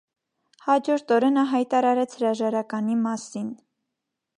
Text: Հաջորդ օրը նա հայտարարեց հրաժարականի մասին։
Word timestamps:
Հաջորդ 0.67 1.13
օրը 1.17 1.29
նա 1.35 1.45
հայտարարեց 1.53 2.19
հրաժարականի 2.21 3.01
մասին։ 3.07 3.55